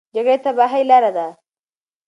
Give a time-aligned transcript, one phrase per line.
[0.15, 1.27] جګړه د تباهۍ لاره ده.